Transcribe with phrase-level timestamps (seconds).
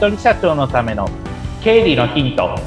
[0.00, 1.06] 人社長のための
[1.62, 2.58] 経理のヒント。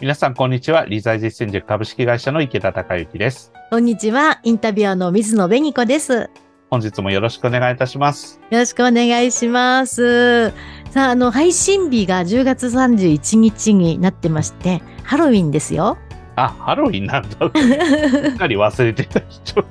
[0.00, 0.86] 皆さんこんにちは。
[0.86, 3.52] 理財実践塾株式会社の池田孝之です。
[3.70, 4.40] こんにちは。
[4.44, 6.30] インタビュアーの水野紅子です。
[6.70, 8.40] 本日もよろしくお願いいたします。
[8.48, 10.48] よろしくお願いします。
[10.88, 15.98] さああの配信日が10月31日になってましてハロウィンですよ。
[16.36, 17.28] あハロウィンなんだ。
[17.38, 19.66] すっかり忘れてた人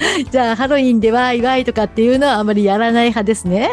[0.30, 3.68] じゃあハロウィンでワイワイとかっていうのはあまりやらない派ですね。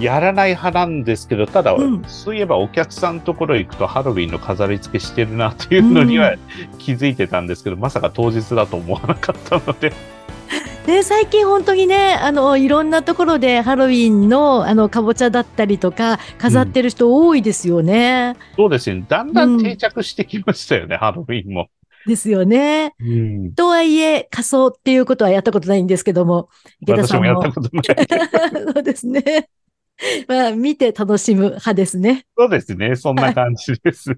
[0.00, 6.34] やらない派なんですけど、ただ、うんそういえばお客さんのところ行くとハロウィンの飾り付けしてるなっていうのには
[6.78, 9.92] 気づいてたんですけど、まさか当日だと思わなかったので、
[10.86, 18.36] で 最近本当にねあのいろんなところでハロウィンのあのかぼちゃだったりとか飾ってる人多いですよね。
[18.56, 21.68] そうですね、だんだん定着してきましたよね、ハロウィンも。
[22.08, 22.94] ですよね。
[22.98, 26.48] うん、とはいえ仮装っていうことはやったことないんですけども
[26.80, 28.72] 池田私さんももやったことない。
[28.74, 29.48] そうですね。
[30.26, 32.26] まあ見て楽しむ派ですね。
[32.36, 34.16] そうですね、そんな感じです。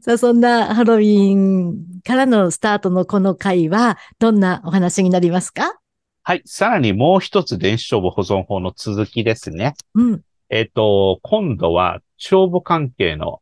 [0.00, 5.80] さあそんなハロウィンからのスタートのこの回はどんなお話になりますか？
[6.22, 9.74] はい、さらにもう一つ電子帳簿保存法の続きですね。
[9.94, 10.22] うん。
[10.50, 13.40] えっ、と、今度は帳簿関係の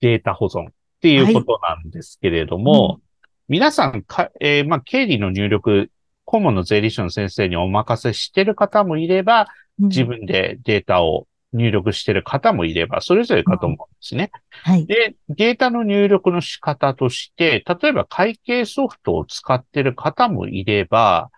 [0.00, 3.02] データ保存っていうことなんですけれども、はいうん。
[3.48, 5.90] 皆さんか、えーまあ、経理の入力、
[6.24, 9.46] 顧問の税理士の先生にお任せしてる方もいれば、
[9.78, 14.32] 自分でデータを入力してる方もいれば、それぞれかと思うんですね。
[14.50, 14.86] はい。
[14.86, 21.30] で、データの入力の仕方として、例えば会計ソフトを使ってる方もいれば、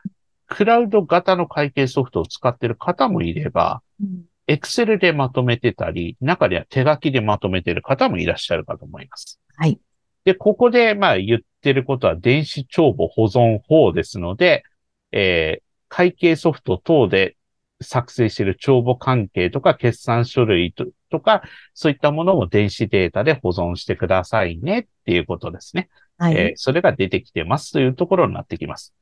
[0.47, 9.39] クラウド型の会計ソフトを使ってる方もいれば、うんエクセルでまとめてたり、中では手書きでまとめてる方もいらっしゃるかと思います。
[9.57, 9.79] はい。
[10.25, 14.65] で、ここでまあ言ってることは電子帳簿保存法ですので、
[15.13, 15.63] えー
[15.93, 17.37] 会計ソフト等で
[17.83, 21.43] 作成している帳簿関係とか決算書類ととか、
[21.75, 25.89] そういったものも電子データで保存してくださいねっていうことですね。
[26.17, 26.37] はい。
[26.37, 28.95] えーそれが出てきてますというところになってきます。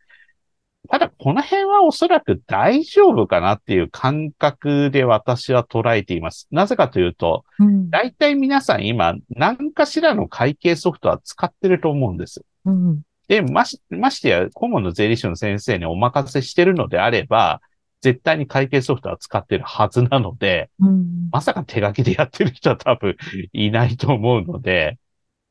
[0.88, 6.48] ただ、この辺はおそらく大丈夫かなっていう感覚で私は捉えています。
[6.50, 12.44] なぜかというと、うん大体皆さん今、何かしらの会計ソフトは使ってると思うんです。
[12.64, 17.60] うんで、まし、ましてや、顧問の税理士の先生にお任せしてるのであれば、
[18.00, 23.16] 絶対に会計ソフトは使ってるはずなので、うんまさか手書きでやってる人は多分
[23.52, 24.98] いないと思うので、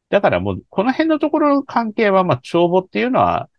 [0.10, 3.50] だからもう、この辺のところの関係は、まあ、帳簿っていうのは、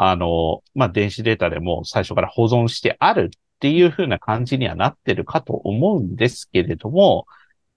[0.00, 7.26] あの、まあ、電子データでも最初から保存してあるっていう風な感じにはなってるかと思うんですけれども、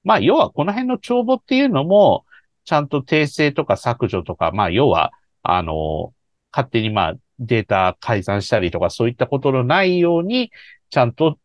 [0.04, 2.26] まあ、要はこの辺の帳簿っていうのも、
[2.64, 6.14] ちゃんと訂正とか削除とか、まあ、要は、あの、
[6.52, 10.52] 勝手にまあ、データ改ざんしたりとか、そういったことのないように、
[10.92, 11.40] ちゃんと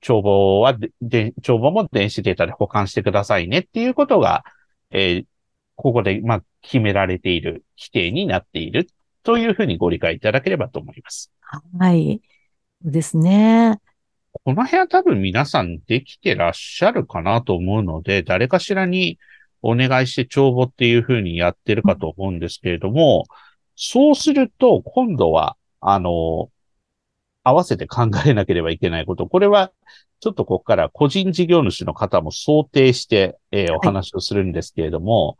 [0.00, 4.44] 帳簿はで、帳簿も電子データで保管してくださいねっていうことが、
[4.90, 5.26] えー
[5.80, 8.88] ここで、まあ、決められている規定になっている。
[9.28, 11.30] というふうにご理解いただければと思います。
[11.78, 12.22] はい。
[12.82, 13.78] そうですね。
[14.32, 19.18] この辺は多分皆さんできてらっしゃるかなと思うので、誰かしらに
[19.60, 23.24] お願いして帳簿っていうふうにやってるかと思うんですけれども、
[23.76, 26.48] そうすると今度は、あの、
[27.44, 29.26] 合わせて考えなければいけないこと。
[29.26, 29.72] これは、
[30.20, 35.36] ちょっとここから個人事業主の方も想定して、えーお話をするんですけれども、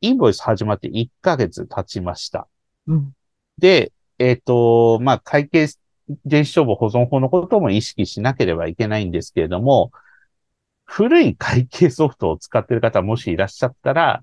[0.00, 2.48] インボイス始まって1ヶ月経ちました。
[2.88, 3.12] うん。
[3.58, 5.68] で、えっ、と、まあ、会計
[6.24, 9.92] 電子帳簿保存法のことも意識しなければいけないんですけれども、
[10.84, 14.22] 古い会計ソフトを使っている方もしいらっしゃったら、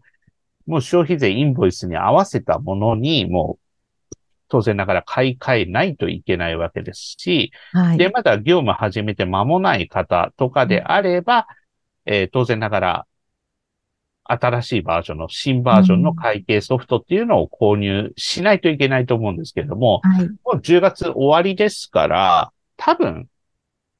[0.66, 4.18] もう消費税インボイスに合わせたものに、もう、
[4.48, 7.98] 当然ながら買い替えないといけないわけですし、はい。
[7.98, 11.48] で、まだ業務始めて間もない方とかであれば、
[12.06, 13.08] えー当然ながら、
[14.26, 20.28] 新しいバージョンの、新バージョンの会計ソフトっていうのを購入しないといけないと思うんですけれども、はい。
[20.28, 23.28] もう10月終わりですから、多分、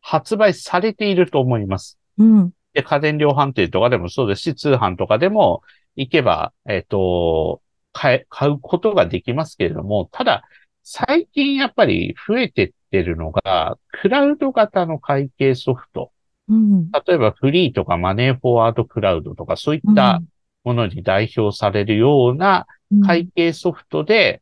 [0.02, 1.98] 発売されていると思います。
[2.18, 2.52] うん。
[2.74, 5.62] で、家電量販店とかでもそうですし、通販とかでも
[5.96, 7.62] 行けば、えっ、と、
[7.94, 10.44] 買え、買うことができますけれども、ただ、
[10.84, 16.12] 最近やっぱり増えてってるのが、クラウド型の会計ソフト。
[16.48, 16.92] うん。
[17.08, 20.22] 例えばフリーとかマネーフォワードクラウドとかそういった
[20.64, 24.42] ものに代表されるようなうん会計ソフトで、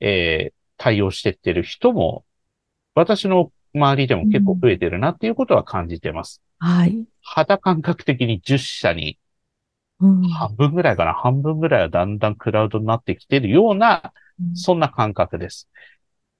[0.00, 2.24] えー対応してってる人も、
[2.94, 6.40] 私の周りでも結構増えてるなっていうことは感じてます。
[6.60, 7.04] はい。
[7.20, 9.18] 肌感覚的に10社に
[10.00, 14.12] うん半分ぐらいかな、半分ぐらいはだんだんクラウドになってきてるような、
[14.54, 15.68] そんな感覚です。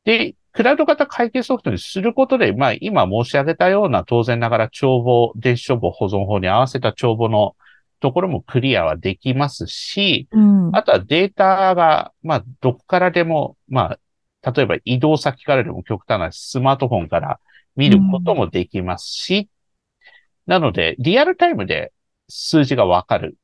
[0.04, 7.54] で、クラウド型会計ソフトにすることで、まあ今申し上げたような当然ながら帳簿、電子帳簿保存法に合わせた帳簿の
[8.00, 10.74] ところもクリアはできますし、うん。
[10.74, 13.98] あとはデータが、まあどこからでも、ま
[14.42, 17.38] あ例えば移動先からでも極端なスマートフォンから
[17.76, 19.48] 見ることもできますし、
[20.48, 21.92] なのでリアルタイムで
[22.28, 23.36] 数字がわかる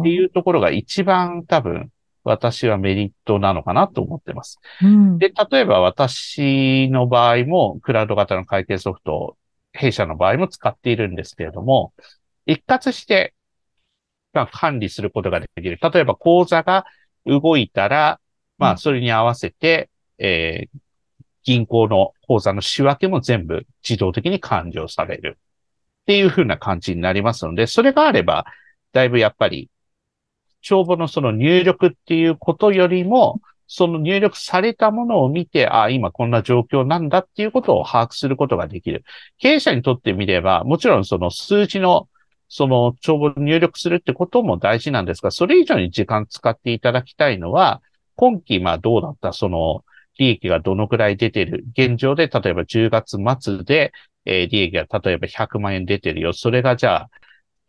[0.00, 1.90] っていうところが一番多分
[2.30, 4.58] 私はメリットなのかなと思ってます。
[4.82, 5.18] うん。
[5.18, 9.36] で、例えば私の場合もクラウド型の会計ソフトを
[9.72, 11.92] 弊社の場合も使っているんですけれども、
[12.46, 13.34] 一括して
[14.32, 15.78] まあ管理することができる。
[15.80, 16.84] 例えば口座が
[17.26, 18.20] 動いたら、
[18.58, 20.78] まうんあそれに合わせて、えー
[21.42, 25.38] 銀行の口座の仕分けも全部自動的に完了される。
[26.02, 28.46] っていう風な感じになりますので、それがあれば、
[28.92, 29.70] だいぶやっぱり、
[30.62, 39.04] 帳簿のその入力っていうことよりも、その入力されたものを見て、ああ、今こんな状況なんだっていうことを把握することができる。
[39.38, 42.08] 経営者にとってみれば、もちろんその数字の、
[42.48, 47.80] その帳簿を入力するってことも大事なんですが、それ以上に時間使っていただきたいのは、
[48.16, 49.84] 今期まあどうだった、その
[50.18, 51.64] 利益がどのくらい出てる。
[51.78, 53.92] 現状で例えば10月末で、
[54.26, 56.32] えー利益が例えば100万円出てるよ。
[56.32, 57.10] それがじゃあ、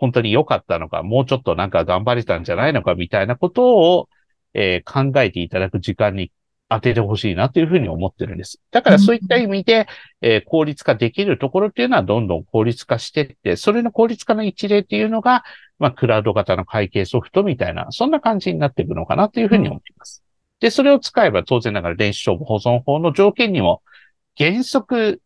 [0.01, 4.09] 本当に良かったのか、もうちょっとなんか頑張れたんじゃないのかみたいなことを、
[4.55, 6.31] えー考えていただく時間に
[6.69, 8.59] 当ててほしいなというふうに思ってるんです。
[8.71, 9.85] だからそういった意味で、
[10.21, 15.43] えー効率化できるところっていうのはどんどん効率化していって、それの効率化の一例っていうのが、
[15.77, 20.23] まあ、クラウド型の会計ソフトみたいな、そんな感じになっていくのかなというふうに思います。
[20.59, 23.83] で、それを使えば当然ながら電子帳簿保存法の条件にも
[24.35, 25.21] 原則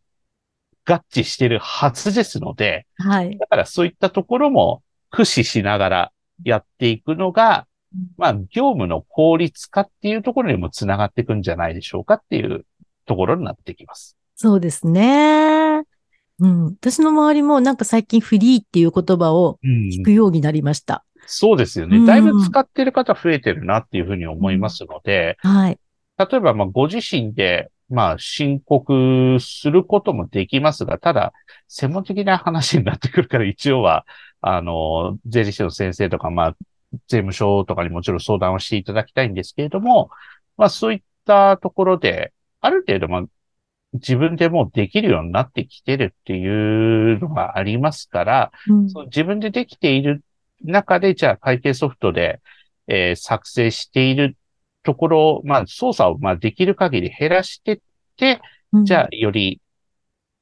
[0.86, 3.36] 合致しているはずですので、はい。
[3.36, 6.12] だからそういったところも駆使しながら
[6.44, 12.66] やっていくのがうん、まあ、業務の効率化っていうところにもつながっていくんじゃないでしょうかっていう
[13.06, 14.16] ところになってきます。
[14.34, 15.82] そうですね。
[16.38, 16.64] うん。
[16.66, 21.04] 私の周りもなんか最近フリーっていう言葉を聞くようになりました。
[21.26, 21.96] そうですよね。
[21.98, 25.78] うんだいぶ使ってる方増えてるなっていうふうに思いますので、はい。
[26.18, 31.32] 例えば、まあ、ご自身で、まあ、申告することもできますが、ただ、
[31.68, 34.06] 専門的な話になってくるから、一応は、
[34.40, 36.56] あの、税理士の先生とか、まあ、
[37.08, 40.10] 税務署とかにもちろん相談をしていただきたいんですけれども、
[40.56, 43.22] まあ、そういったところで、ある程度、まあ、
[43.92, 48.90] 自分でもうできるようになってきてるっていうのがありますから、うん。
[48.90, 50.22] その自分でできている
[50.62, 52.40] 中で、じゃあ会計ソフトで、
[52.88, 54.36] えー作成している
[54.86, 57.78] ところ、まあ、操作をまあできる限り減らしてっ
[58.16, 58.40] て、
[58.72, 58.84] うん。
[58.84, 59.60] じゃあより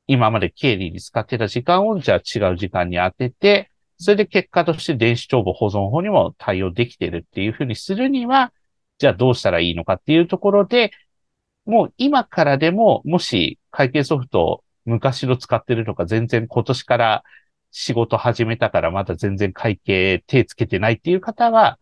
[0.06, 8.52] 今まで経理に使ってた時間を、じゃあ違う時間に当てて、それで結果として電子帳簿保存法にも対応できてるっていうふうにするには、
[8.98, 10.92] じゃあどうしたらいいのかっていうところで、
[11.64, 17.24] もう今からでも、もし会計ソフトを昔の使ってるとか、全然今年から
[17.70, 21.78] 仕事始めたからまだ全然会計手つけてないっていう方は、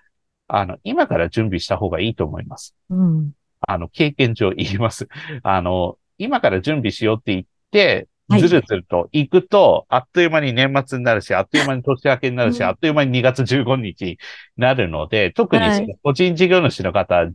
[0.54, 2.76] あの、今から準備した方がいいと思います。
[2.90, 3.32] うん。
[3.66, 5.08] あの、経験上言います。
[5.42, 14.18] あの、今から準備しようって言って、はいずるずると行くと、あっという間に年末になるし、あっという間に年明けになるし、うんあっという間に2月15日に
[14.56, 17.34] なるので、特に個人事業主の方、うん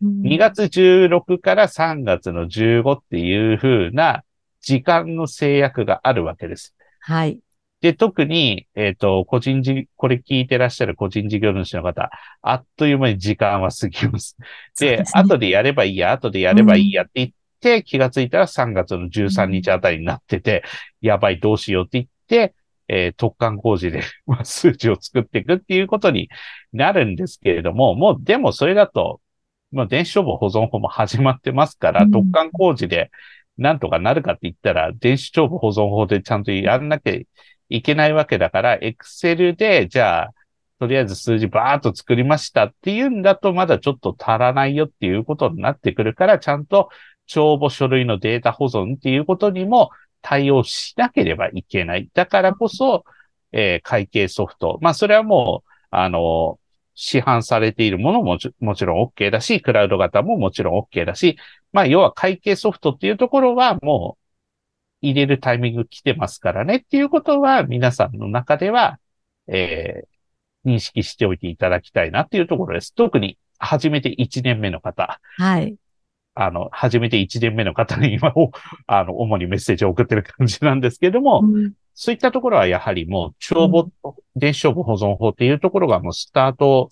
[0.00, 4.22] 2月16から3月の15っていう風な
[4.60, 6.76] 時間の制約があるわけです。
[7.00, 7.40] はい。
[7.80, 12.10] で、特に、えっ、と、個人事、これ聞いてらっしゃる個人事業主の方、
[12.42, 14.36] あっという間に時間は過ぎます。
[14.80, 17.30] で、ですね後でやればいいや、後でやればいいやって言っ
[17.60, 20.64] て、気がついたら3月の13日あたりになってて、
[21.00, 22.06] やばい、どうしようって言っ
[22.48, 22.54] て、
[22.88, 26.30] えー突貫工事でまあ数値を作っていくっていうことに
[26.72, 29.20] なるんですけれども、もうでもそれだと、
[29.70, 33.10] もう電子帳簿保存法も始まってますから、うん突貫工事で
[33.56, 37.12] なんとかなるかって言ったら、電子帳簿保存法でちゃんとやんなきゃ
[37.68, 40.34] いけないわけだから、Excel で、じゃあ、
[40.78, 46.90] とりあえず数字バーっと作りましたっていうんだと、まだちょっと足らないよっていうことになってくるから、ちゃんと
[47.26, 49.90] 帳簿書類のデータ保存っていうことにも
[50.22, 52.08] 対応しなければいけない。
[52.14, 53.04] だからこそ、
[53.52, 54.78] えー会計ソフト。
[54.82, 56.58] まあ、それはもう、あの、
[56.94, 61.38] 市販されているものももちもちろん OK だし、クラウド型ももちろん OK だし、
[61.72, 64.27] まあ、要は会計ソフトっていうところはもう
[65.00, 68.98] 入れるタイミング来てますからねっていうことは皆さんの中では、
[69.46, 70.18] えー
[70.64, 72.94] 認識しておいていただきたいなっていうところです。
[72.94, 75.76] 特に初めて1年目の方、はい。
[76.34, 78.52] あの、初めて1年目の方に今を、
[78.86, 83.90] あの、主にメッセージを送ってる感じなんですけども、うんそういったところはやはりもう、帳簿、
[84.36, 86.90] 電子帳簿保存法っていうところがもうスタート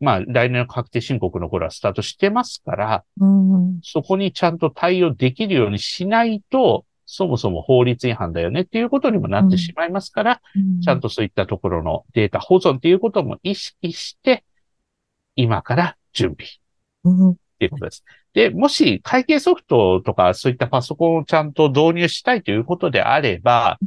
[0.00, 3.78] まあ、来年の確定申告の頃はスタートしてますから、うん。
[3.84, 6.84] そこにちゃんと対応できるようにしないと、
[7.14, 10.40] そもそも法律違反だよねっていうことにもなってしまいますから、
[10.82, 14.44] ちゃんとそういったところのデータ保存っていうことも意識して、
[15.36, 16.48] 今から準備
[17.04, 17.30] うん。
[17.32, 18.02] っていうことです。
[18.32, 23.78] で、もし会計ソフトとかそういったパソコンをちゃんと導入したいということであれば、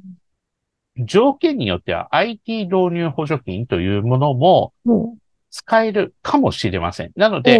[0.98, 5.18] 条件によっては IT 導入補助金というものもも
[5.50, 7.12] 使えるかもしれません。
[7.16, 7.60] なのう、で、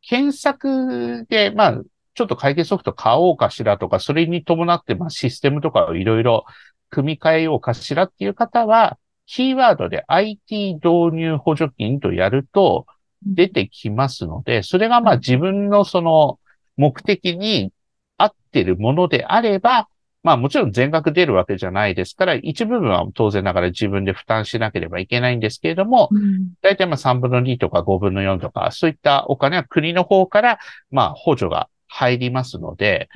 [0.00, 1.82] 検索で、まあ、
[2.14, 6.44] ちょっと会計ソフト買おうかしらとか、それに伴って、まあ、システムとかをいろいろ
[6.90, 12.86] 組み替えようかしらっていう方は、キーワードで IT 導入補助金とやると
[13.24, 16.38] 出てきますので、それがまあ自分のその
[16.76, 17.72] 目的に
[18.18, 19.88] 合ってるものであれば、
[20.22, 26.52] まあもちろん全額出るわけじゃないですから、一部分は当然ながら自分で負担しなければいけないんですけれども、うん。
[26.60, 30.58] 大体まあ3分の2とか5分の4とか、そういったお金は国の方から
[30.90, 33.08] まあ補助が入りますので、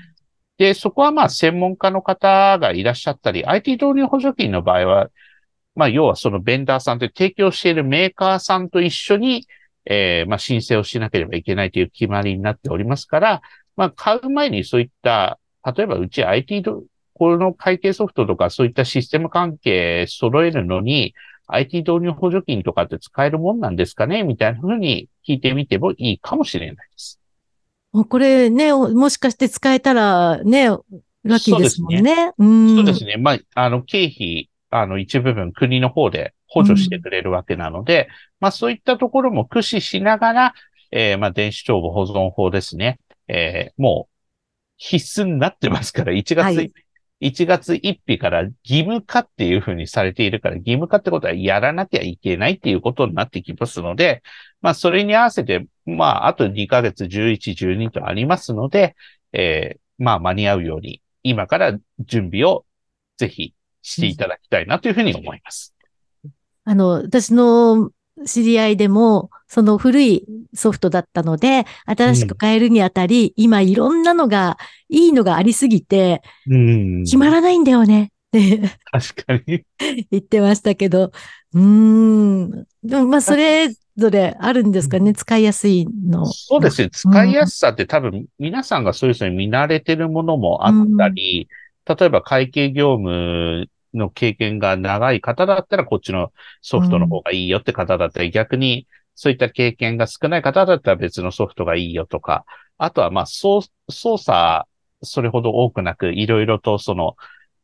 [0.58, 5.08] で、そこはまあ専門家の方がいらっしゃったり、IT 導入補助金の場合は、
[5.74, 9.46] まあ要はそのベンダーさんで提供しているメーカーさんと一緒に、
[9.86, 13.42] えーまあ申請をしなければいけないという決まりになっておりますから、
[13.76, 16.62] まあ買う前にそういった、例えばうち IT
[17.14, 21.14] この会計ソフトとかそういったシステム関係揃えるのに、
[21.48, 24.22] IT 導入補助金とかって使えるもんなんですかね？
[24.22, 27.20] みたいな風に聞いてみてもいいかもしれないです。
[28.04, 32.32] これね、おもしかして使えたらね、ラッキーですもんね。
[32.38, 32.76] うん。
[32.76, 33.16] そうですね。
[33.16, 38.08] まあ、あの、経費、あの、一部分国の方で補助してくれるわけなので、
[38.40, 40.54] まあ、そういったところも駆使しながら、
[40.90, 42.98] えーまあ、電子帳簿保存法ですね。
[43.28, 44.12] えーもう、
[44.78, 46.72] 必須になってますから、1月、はい
[47.20, 54.22] 1月1日から義務化っていうふうにされているから、義務化ってことはやらなきゃいけないっていうことになってきますので、
[54.60, 58.96] まあ、それに合わせて、まあ、あと2ヶ月、11、12とありますので、
[59.32, 62.64] えーまあ、間に合うように、今から準備を
[63.16, 65.74] ぜひしていただきたいなというふうに思います。
[66.64, 67.90] あの、私の
[68.24, 77.04] 知り合いでも、その古いソフトだったので、新しく変えるにあたり、今いろんなのが、いいのがありすぎて、うん。
[77.04, 79.64] 決まらないんだよねっ て確かに。
[80.10, 81.12] 言ってましたけど、
[81.54, 82.66] うーん。
[82.82, 86.26] でもまあ、それぞれあるんですかね、使いやすいの。
[86.26, 86.90] そうですね。
[86.90, 91.48] 使いやすさって多分皆さんがそれぞれ見慣れてるものもあったり、
[91.86, 102.44] 例えば会計業務の経験が長い方だったらこっちのソフトの方がいいよって方だったり、逆にそういった経験が少ない方だったら別のソフトがいいよとか、
[102.78, 104.66] あとはまあ操操作
[105.02, 107.16] それほど多くなくいろいろとその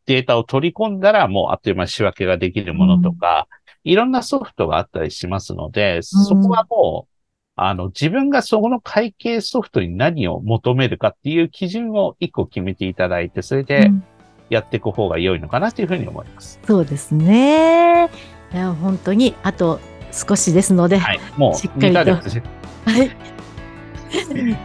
[0.06, 3.48] データを取り込んだらもうあっという間に仕分けができるものとか、
[3.84, 7.12] いろんなソフトがあったりしますので、そこはもう、
[7.56, 14.04] あの、自分がそこの会計ソフトに何を求めるかっていう基準を一個決めていただいて、それでうん
[14.52, 16.60] やっていく方が良いのかなというふうに思います。
[16.66, 18.10] そうですね。
[18.52, 19.80] いや、本当に、あと
[20.12, 21.20] 少しですので、はい。
[21.38, 23.10] もうしっかり2とはい。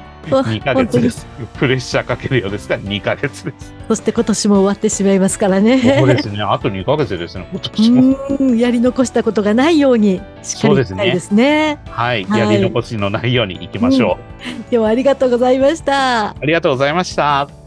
[0.27, 1.25] 2ヶ月です。
[1.57, 3.74] プレッシャーかけるようですが、2ヶ月です。
[3.88, 5.98] そして今年も終わってしまいますからね。
[6.00, 6.41] そうですね。
[6.41, 8.17] あと2ヶ月ですね、今年も。
[8.39, 11.79] うん、やり残したことがないように、しっかりいきたいですね。
[11.89, 12.24] はい。
[12.25, 14.43] はいやり残しのないように行きましょう。
[14.43, 16.29] 今日はありがとうございました。
[16.29, 17.66] ありがとうございました。